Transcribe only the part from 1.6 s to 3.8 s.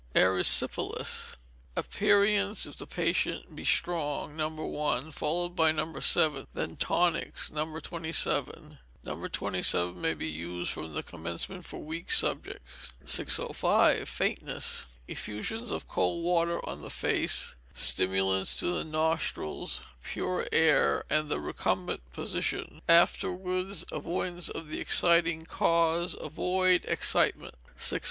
Aperients, if the patient be